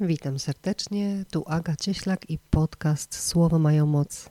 [0.00, 4.30] Witam serdecznie, tu Aga Cieślak i podcast Słowo mają moc.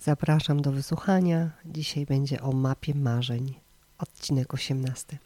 [0.00, 1.50] Zapraszam do wysłuchania.
[1.64, 3.54] Dzisiaj będzie o mapie marzeń,
[3.98, 5.18] odcinek 18.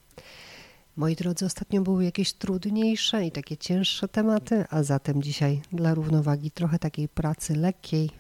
[0.96, 6.50] Moi drodzy, ostatnio były jakieś trudniejsze i takie cięższe tematy, a zatem dzisiaj dla równowagi
[6.50, 8.10] trochę takiej pracy lekkiej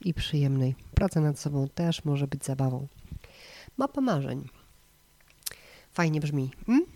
[0.00, 0.74] i przyjemnej.
[0.94, 2.86] Praca nad sobą też może być zabawą.
[3.76, 4.48] Mapa marzeń.
[5.92, 6.50] Fajnie brzmi.
[6.66, 6.86] Hmm?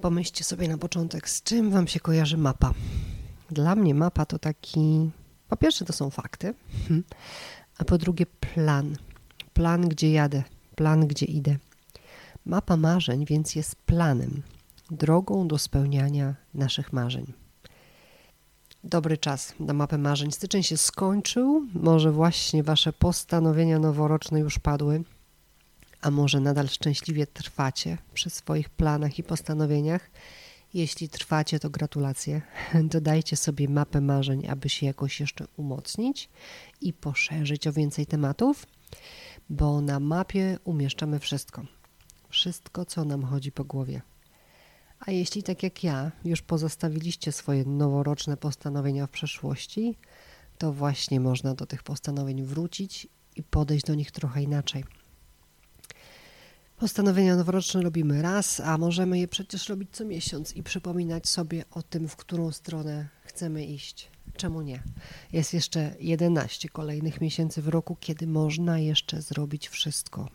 [0.00, 2.74] Pomyślcie sobie na początek, z czym Wam się kojarzy mapa.
[3.50, 5.10] Dla mnie mapa to taki,
[5.48, 6.54] po pierwsze to są fakty,
[6.88, 7.04] hmm,
[7.78, 8.96] a po drugie plan.
[9.52, 10.42] Plan, gdzie jadę,
[10.74, 11.56] plan, gdzie idę.
[12.46, 14.42] Mapa marzeń więc jest planem,
[14.90, 17.32] drogą do spełniania naszych marzeń.
[18.84, 20.32] Dobry czas na mapę marzeń.
[20.32, 25.02] Styczeń się skończył, może właśnie Wasze postanowienia noworoczne już padły,
[26.00, 30.10] a może nadal szczęśliwie trwacie przy swoich planach i postanowieniach.
[30.74, 32.42] Jeśli trwacie, to gratulacje.
[32.94, 36.28] Dodajcie sobie mapę marzeń, aby się jakoś jeszcze umocnić
[36.80, 38.66] i poszerzyć o więcej tematów,
[39.50, 41.64] bo na mapie umieszczamy wszystko.
[42.28, 44.02] Wszystko, co nam chodzi po głowie.
[45.00, 49.98] A jeśli tak jak ja już pozostawiliście swoje noworoczne postanowienia w przeszłości,
[50.58, 54.84] to właśnie można do tych postanowień wrócić i podejść do nich trochę inaczej.
[56.78, 61.82] Postanowienia noworoczne robimy raz, a możemy je przecież robić co miesiąc i przypominać sobie o
[61.82, 64.10] tym, w którą stronę chcemy iść.
[64.36, 64.82] Czemu nie?
[65.32, 70.28] Jest jeszcze 11 kolejnych miesięcy w roku, kiedy można jeszcze zrobić wszystko.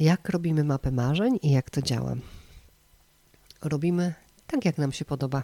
[0.00, 2.16] Jak robimy mapę marzeń i jak to działa?
[3.62, 4.14] Robimy
[4.46, 5.42] tak, jak nam się podoba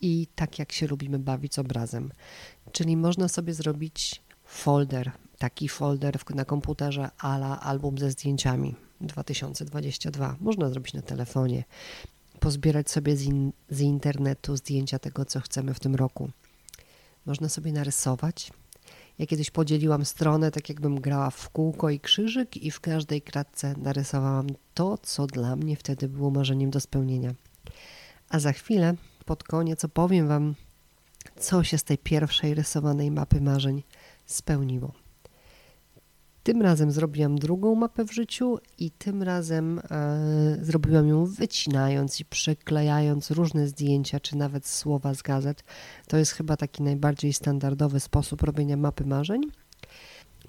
[0.00, 2.12] i tak, jak się lubimy bawić obrazem.
[2.72, 8.74] Czyli można sobie zrobić folder, taki folder na komputerze ala album ze zdjęciami
[9.06, 10.36] 2022.
[10.40, 11.64] Można zrobić na telefonie,
[12.40, 16.30] pozbierać sobie z, in, z internetu zdjęcia tego, co chcemy w tym roku.
[17.26, 18.52] Można sobie narysować.
[19.18, 23.74] Ja kiedyś podzieliłam stronę, tak jakbym grała w kółko i krzyżyk, i w każdej kratce
[23.78, 27.34] narysowałam to, co dla mnie wtedy było marzeniem do spełnienia.
[28.28, 30.54] A za chwilę, pod koniec, opowiem Wam,
[31.40, 33.82] co się z tej pierwszej rysowanej mapy marzeń
[34.26, 35.03] spełniło.
[36.44, 42.24] Tym razem zrobiłam drugą mapę w życiu i tym razem e, zrobiłam ją wycinając i
[42.24, 45.64] przyklejając różne zdjęcia, czy nawet słowa z gazet.
[46.08, 49.40] To jest chyba taki najbardziej standardowy sposób robienia mapy marzeń.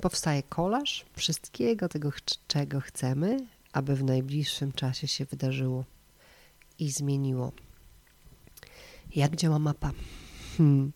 [0.02, 2.12] Powstaje kolaż wszystkiego tego,
[2.48, 3.38] czego chcemy,
[3.74, 5.86] aby w najbliższym czasie się wydarzyło
[6.80, 7.52] i zmieniło.
[9.16, 9.92] Jak działa mapa?
[10.58, 10.92] Hmm.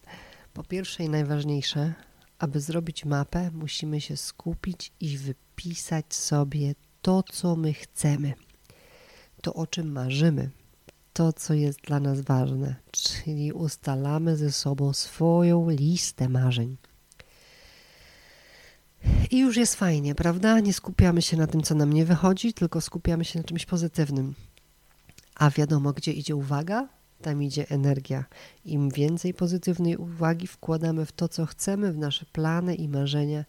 [0.54, 1.94] Po pierwsze i najważniejsze,
[2.40, 8.34] aby zrobić mapę, musimy się skupić i wypisać sobie to, co my chcemy,
[9.42, 10.50] to, o czym marzymy,
[11.14, 16.78] to, co jest dla nas ważne, czyli ustalamy ze sobą swoją listę marzeń.
[19.32, 20.60] I już jest fajnie, prawda?
[20.60, 24.36] Nie skupiamy się na tym, co nam nie wychodzi, tylko skupiamy się na czymś pozytywnym.
[25.36, 26.99] A wiadomo, gdzie idzie uwaga?
[27.22, 28.26] Tam idzie energia.
[28.66, 33.46] Im więcej pozytywnej uwagi wkładamy w to, co chcemy, w nasze plany i marzenia,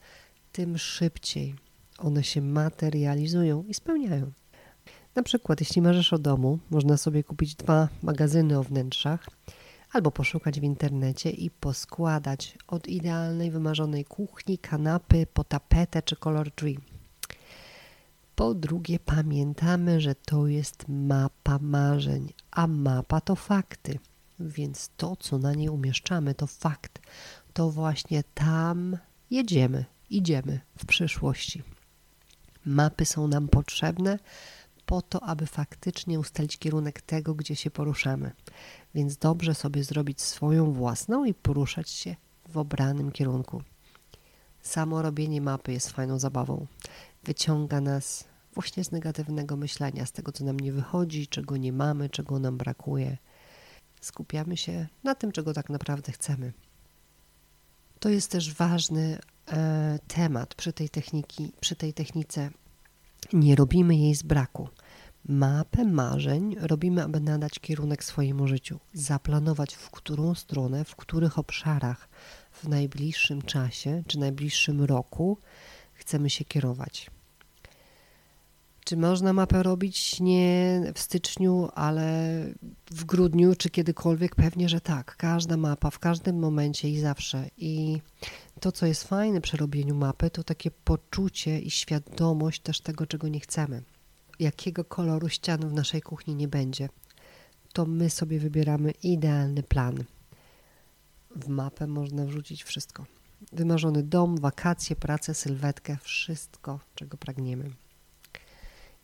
[0.53, 1.55] tym szybciej
[1.99, 4.33] one się materializują i spełniają.
[5.15, 9.27] Na przykład, jeśli marzysz o domu, można sobie kupić dwa magazyny o wnętrzach,
[9.93, 16.51] albo poszukać w internecie i poskładać od idealnej, wymarzonej kuchni, kanapy po tapetę czy kolor
[16.57, 16.79] drzwi.
[18.41, 23.99] Po drugie, pamiętamy, że to jest mapa marzeń, a mapa to fakty.
[24.39, 27.01] Więc to, co na niej umieszczamy, to fakt.
[27.53, 28.99] To właśnie tam
[29.31, 31.63] jedziemy, idziemy w przyszłości.
[32.67, 34.19] Mapy są nam potrzebne
[34.87, 38.31] po to, aby faktycznie ustalić kierunek tego, gdzie się poruszamy.
[38.95, 42.17] Więc dobrze sobie zrobić swoją własną i poruszać się
[42.49, 43.63] w obranym kierunku.
[44.63, 46.67] Samo robienie mapy jest fajną zabawą.
[47.25, 52.09] Wyciąga nas właśnie z negatywnego myślenia, z tego, co nam nie wychodzi, czego nie mamy,
[52.09, 53.19] czego nam brakuje.
[54.01, 56.53] Skupiamy się na tym, czego tak naprawdę chcemy.
[58.01, 59.19] To jest też ważny
[59.49, 62.51] e, temat przy tej, techniki, przy tej technice.
[63.33, 64.69] Nie robimy jej z braku.
[65.29, 72.09] Mapę marzeń robimy, aby nadać kierunek swojemu życiu, zaplanować w którą stronę, w których obszarach
[72.53, 75.39] w najbliższym czasie czy najbliższym roku
[75.93, 77.11] chcemy się kierować.
[78.91, 82.45] Czy można mapę robić nie w styczniu, ale
[82.91, 84.35] w grudniu, czy kiedykolwiek?
[84.35, 85.17] Pewnie, że tak.
[85.17, 87.51] Każda mapa w każdym momencie i zawsze.
[87.59, 88.01] I
[88.61, 93.29] to, co jest fajne przy robieniu mapy, to takie poczucie i świadomość też tego, czego
[93.29, 93.83] nie chcemy.
[94.39, 96.89] Jakiego koloru ścian w naszej kuchni nie będzie,
[97.73, 100.05] to my sobie wybieramy idealny plan.
[101.37, 103.07] w mapę można wrzucić wszystko.
[103.53, 107.71] Wymarzony dom, wakacje, pracę, sylwetkę, wszystko, czego pragniemy.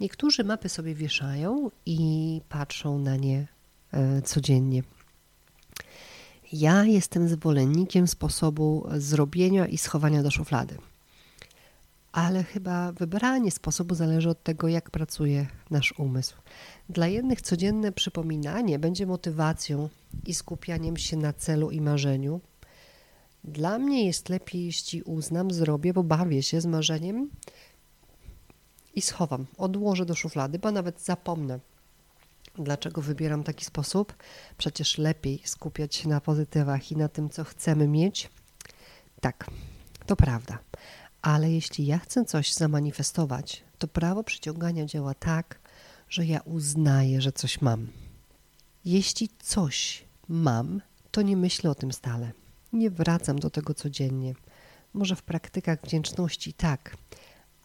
[0.00, 3.46] Niektórzy mapy sobie wieszają i patrzą na nie
[3.93, 4.82] e, codziennie.
[6.52, 10.78] Ja jestem zwolennikiem sposobu zrobienia i schowania do szuflady.
[12.12, 16.34] Ale chyba wybranie sposobu zależy od tego, jak pracuje nasz umysł.
[16.88, 19.88] Dla jednych codzienne przypominanie będzie motywacją
[20.26, 22.40] i skupianiem się na celu i marzeniu.
[23.44, 27.31] Dla mnie jest lepiej, jeśli uznam, zrobię, bo bawię się z marzeniem
[28.96, 31.60] i schowam, odłożę do szuflady, bo nawet zapomnę.
[32.58, 34.14] Dlaczego wybieram taki sposób?
[34.58, 38.31] Przecież lepiej skupiać się na pozytywach i na tym, co chcemy mieć.
[39.20, 39.50] Tak,
[40.06, 40.58] to prawda.
[41.22, 45.58] Ale jeśli ja chcę coś zamanifestować, to prawo przyciągania działa tak,
[46.08, 47.88] że ja uznaję, że coś mam.
[48.84, 52.32] Jeśli coś mam, to nie myślę o tym stale.
[52.72, 54.34] Nie wracam do tego codziennie.
[54.94, 56.96] Może w praktykach wdzięczności tak,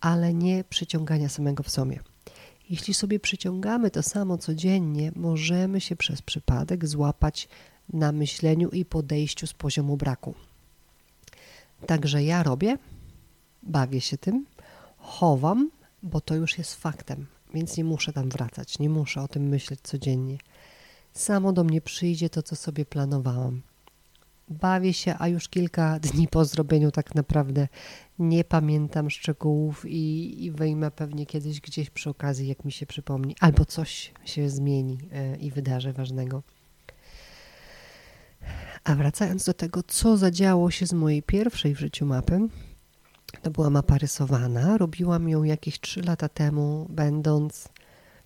[0.02, 2.00] ale nie przyciągania samego w sobie.
[2.70, 7.48] Jeśli sobie przyciągamy to samo codziennie, możemy się przez przypadek złapać
[7.94, 10.34] na myśleniu i podejściu z poziomu braku.
[11.86, 12.78] Także ja robię,
[13.64, 14.46] bawię się tym,
[14.98, 15.72] chowam,
[16.04, 19.80] bo to już jest faktem, więc nie muszę tam wracać, nie muszę o tym myśleć
[19.84, 20.38] codziennie.
[21.14, 23.62] Samo do mnie przyjdzie to, co sobie planowałam
[24.52, 27.68] bawię się, a już kilka dni po zrobieniu tak naprawdę
[28.20, 33.36] nie pamiętam szczegółów i, i wyjmę pewnie kiedyś gdzieś przy okazji, jak mi się przypomni,
[33.40, 36.44] albo coś się zmieni e, i wydarzy ważnego.
[38.84, 42.40] A wracając do tego, co zadziało się z mojej pierwszej w życiu mapy,
[43.42, 44.78] to była mapa rysowana.
[44.78, 47.70] Robiłam ją jakieś 3 lata temu, będąc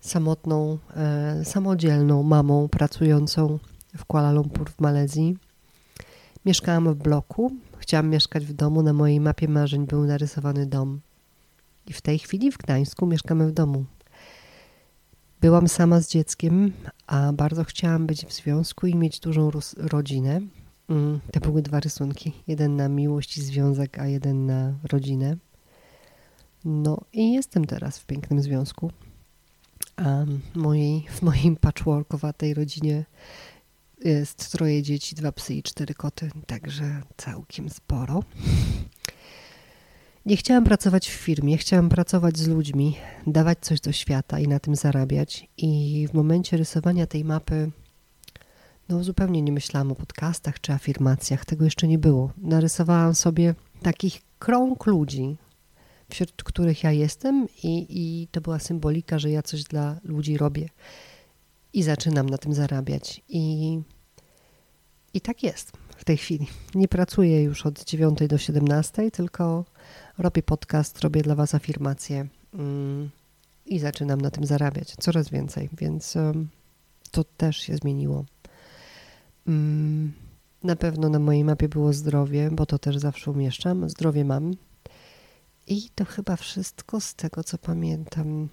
[0.00, 3.58] samotną, e, samodzielną mamą pracującą
[3.96, 5.36] w Kuala Lumpur w Malezji.
[6.46, 8.82] Mieszkałam w bloku, chciałam mieszkać w domu.
[8.82, 11.00] Na mojej mapie marzeń był narysowany dom.
[11.86, 13.84] I w tej chwili w Gdańsku mieszkamy w domu.
[15.40, 16.72] Byłam sama z dzieckiem,
[17.06, 20.40] a bardzo chciałam być w związku i mieć dużą rodzinę.
[20.88, 22.32] Mm, to były dwa rysunki.
[22.46, 25.36] Jeden na miłość i związek, a jeden na rodzinę.
[26.64, 28.90] No i jestem teraz w pięknym związku.
[29.96, 33.04] A mojej, w moim patchworkowatej rodzinie
[34.04, 38.22] jest troje dzieci, dwa psy i cztery koty, także całkiem sporo.
[40.26, 42.96] Nie chciałam pracować w firmie, chciałam pracować z ludźmi,
[43.26, 45.48] dawać coś do świata i na tym zarabiać.
[45.56, 47.70] I w momencie rysowania tej mapy,
[48.88, 52.32] no zupełnie nie myślałam o podcastach czy afirmacjach, tego jeszcze nie było.
[52.38, 55.36] Narysowałam sobie takich krąg ludzi,
[56.10, 60.68] wśród których ja jestem, i, i to była symbolika, że ja coś dla ludzi robię
[61.72, 63.22] i zaczynam na tym zarabiać.
[63.28, 63.80] I,
[65.14, 66.46] I tak jest w tej chwili.
[66.74, 69.64] Nie pracuję już od 9 do 17, tylko
[70.18, 73.10] robię podcast, robię dla Was afirmacje mm,
[73.66, 76.14] i zaczynam na tym zarabiać coraz więcej, więc
[77.10, 78.24] to też się zmieniło.
[79.46, 80.12] Mm,
[80.62, 83.90] na pewno na mojej mapie było zdrowie, bo to też zawsze umieszczam.
[83.90, 84.54] Zdrowie mam.
[85.66, 88.48] I to chyba wszystko z tego, co pamiętam.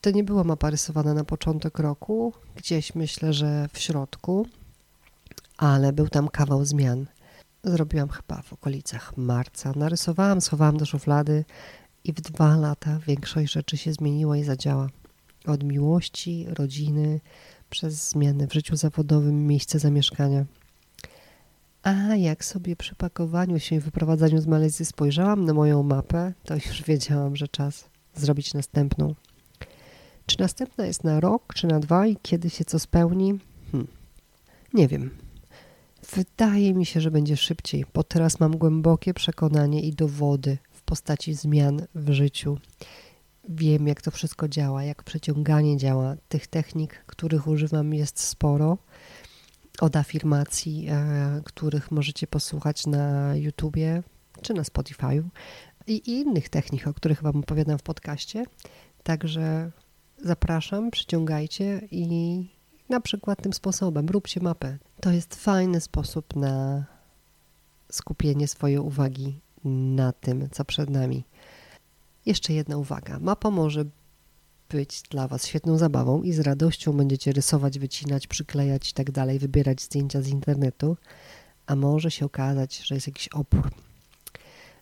[0.00, 4.46] To nie była mapa rysowana na początek roku, gdzieś myślę, że w środku,
[5.56, 7.06] ale był tam kawał zmian.
[7.64, 9.72] Zrobiłam chyba w okolicach marca.
[9.76, 11.44] Narysowałam, schowałam do szuflady
[12.04, 14.88] i w dwa lata większość rzeczy się zmieniła i zadziała.
[15.46, 17.20] Od miłości, rodziny,
[17.70, 20.44] przez zmiany w życiu zawodowym, miejsce zamieszkania.
[21.82, 26.54] A jak sobie przy pakowaniu się i wyprowadzaniu z Malezji spojrzałam na moją mapę, to
[26.54, 29.14] już wiedziałam, że czas zrobić następną.
[30.30, 33.38] Czy następna jest na rok, czy na dwa i kiedy się co spełni?
[33.72, 33.86] Hm.
[34.74, 35.10] Nie wiem.
[36.16, 41.34] Wydaje mi się, że będzie szybciej, bo teraz mam głębokie przekonanie i dowody w postaci
[41.34, 42.58] zmian w życiu.
[43.48, 46.16] Wiem, jak to wszystko działa, jak przeciąganie działa.
[46.28, 48.78] Tych technik, których używam, jest sporo.
[49.80, 54.02] Od afirmacji, e, których możecie posłuchać na YouTubie
[54.42, 55.22] czy na Spotify'u
[55.86, 58.44] i, i innych technik, o których Wam opowiadam w podcaście.
[59.02, 59.70] Także
[60.24, 62.44] zapraszam, przyciągajcie i
[62.88, 64.78] na przykład tym sposobem róbcie mapę.
[65.00, 66.84] To jest fajny sposób na
[67.92, 71.24] skupienie swojej uwagi na tym, co przed nami.
[72.26, 73.18] Jeszcze jedna uwaga.
[73.18, 73.84] Mapa może
[74.68, 79.38] być dla Was świetną zabawą i z radością będziecie rysować, wycinać, przyklejać i tak dalej,
[79.38, 80.96] wybierać zdjęcia z internetu,
[81.66, 83.70] a może się okazać, że jest jakiś opór.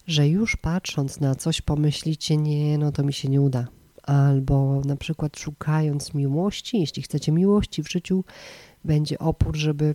[0.07, 3.77] Że już patrząc na coś pomyślicie, nie, no to mi się nie uda
[4.08, 8.24] albo na przykład szukając miłości, jeśli chcecie miłości w życiu,
[8.84, 9.94] będzie opór, żeby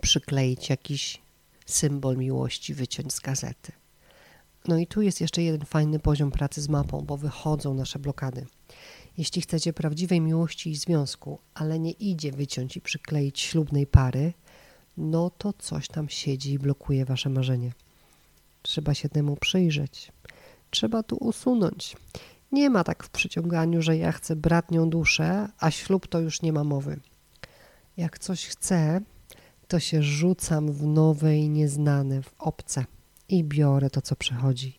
[0.00, 1.20] przykleić jakiś
[1.66, 3.72] symbol miłości, wyciąć z gazety.
[4.68, 8.46] No i tu jest jeszcze jeden fajny poziom pracy z mapą, bo wychodzą nasze blokady.
[9.18, 14.32] Jeśli chcecie prawdziwej miłości i związku, ale nie idzie wyciąć i przykleić ślubnej pary,
[14.96, 17.72] no to coś tam siedzi i blokuje wasze marzenie.
[18.62, 20.12] Trzeba się temu przyjrzeć.
[20.70, 21.96] Trzeba tu usunąć.
[22.52, 26.52] Nie ma tak w przyciąganiu, że ja chcę bratnią duszę, a ślub to już nie
[26.52, 27.00] ma mowy.
[27.96, 29.00] Jak coś chcę,
[29.68, 32.84] to się rzucam w nowe i nieznane, w obce
[33.28, 34.78] i biorę to, co przychodzi.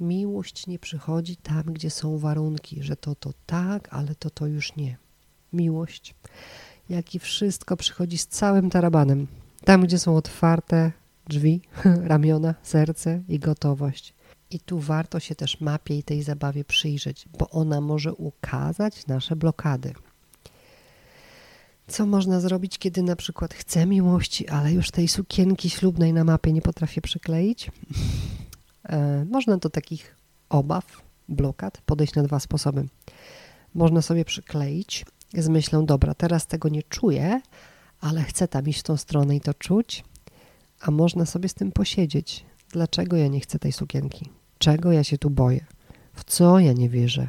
[0.00, 4.76] Miłość nie przychodzi tam, gdzie są warunki, że to to tak, ale to to już
[4.76, 4.96] nie.
[5.52, 6.14] Miłość,
[6.88, 9.26] jak i wszystko, przychodzi z całym tarabanem.
[9.64, 10.92] Tam, gdzie są otwarte
[11.28, 11.60] drzwi,
[12.12, 14.14] ramiona, serce i gotowość.
[14.50, 19.36] I tu warto się też mapie i tej zabawie przyjrzeć, bo ona może ukazać nasze
[19.36, 19.94] blokady.
[21.88, 26.52] Co można zrobić, kiedy na przykład chcę miłości, ale już tej sukienki ślubnej na mapie
[26.52, 27.70] nie potrafię przykleić?
[28.88, 30.16] E, można do takich
[30.48, 32.88] obaw, blokad podejść na dwa sposoby.
[33.74, 35.04] Można sobie przykleić
[35.34, 37.40] z myślą, dobra, teraz tego nie czuję,
[38.00, 40.04] ale chcę tam iść w tą stronę i to czuć,
[40.80, 42.44] a można sobie z tym posiedzieć.
[42.72, 44.39] Dlaczego ja nie chcę tej sukienki?
[44.60, 45.64] Czego ja się tu boję?
[46.14, 47.28] W co ja nie wierzę?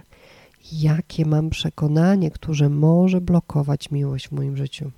[0.71, 4.91] Jakie mam przekonanie, które może blokować miłość w moim życiu?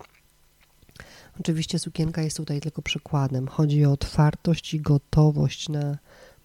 [1.40, 3.48] Oczywiście sukienka jest tutaj tylko przykładem.
[3.48, 5.98] Chodzi o otwartość i gotowość na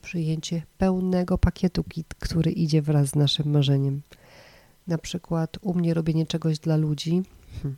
[0.03, 1.85] przyjęcie pełnego pakietu,
[2.19, 4.03] który idzie wraz z naszym marzeniem.
[4.87, 7.23] Na przykład u mnie robienie czegoś dla ludzi.
[7.63, 7.77] Hm.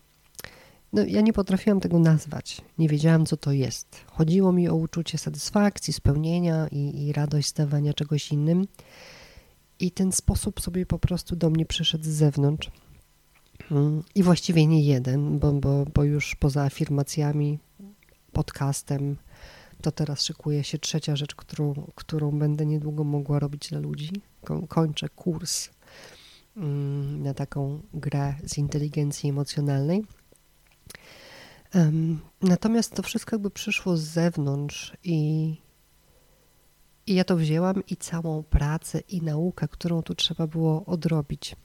[0.93, 2.61] No, ja nie potrafiłam tego nazwać.
[2.79, 4.05] Nie wiedziałam, co to jest.
[4.07, 8.67] Chodziło mi o uczucie satysfakcji, spełnienia i, i radość z dawania czegoś innym.
[9.81, 12.71] I ten sposób sobie po prostu do mnie przyszedł z zewnątrz.
[13.69, 14.03] Hmm.
[14.15, 17.59] I właściwie nie jeden, bo, bo, bo już poza afirmacjami,
[18.33, 19.17] podcastem,
[19.83, 24.11] to teraz szykuje się trzecia rzecz, którą, którą będę niedługo mogła robić dla ludzi.
[24.69, 25.69] Kończę kurs
[26.57, 30.05] mm, na taką grę z inteligencji emocjonalnej.
[32.43, 35.55] Natomiast to wszystko jakby przyszło z zewnątrz i,
[37.07, 41.57] i ja to wzięłam i całą pracę i naukę, którą tu trzeba było odrobić.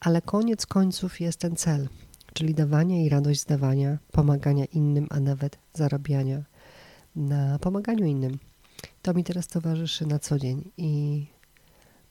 [0.00, 1.88] Ale koniec końców jest ten cel,
[2.32, 6.42] czyli dawania i radość zdawania, pomagania innym, a nawet zarabiania
[7.16, 8.38] na pomaganiu innym.
[9.02, 11.26] To mi teraz towarzyszy na co dzień i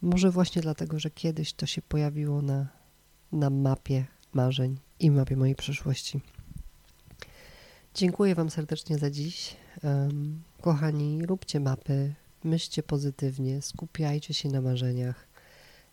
[0.02, 2.68] może właśnie dlatego, że kiedyś to się pojawiło na,
[3.32, 6.22] na mapie marzeń i mapie mojej przyszłości.
[7.94, 9.56] Dziękuję Wam serdecznie za dziś.
[10.62, 15.28] Kochani, róbcie mapy, myślcie pozytywnie, skupiajcie się na marzeniach,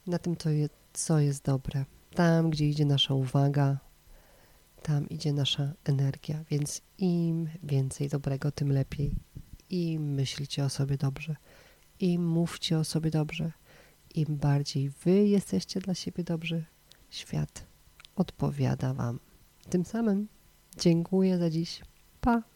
[0.06, 1.84] na tym, co, je, co jest dobre.
[2.14, 3.78] Tam, gdzie idzie nasza uwaga,
[4.82, 9.14] tam idzie nasza energia, więc im więcej dobrego, tym lepiej.
[9.70, 11.36] I myślcie o sobie dobrze,
[12.00, 13.52] i mówcie o sobie dobrze.
[14.14, 16.64] Im bardziej wy jesteście dla siebie dobrzy,
[17.10, 17.66] świat
[18.16, 19.20] odpowiada wam.
[19.70, 20.28] Tym samym
[20.76, 21.80] dziękuję za dziś.
[22.20, 22.55] Pa!